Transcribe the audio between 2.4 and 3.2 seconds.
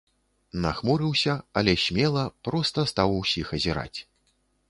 проста стаў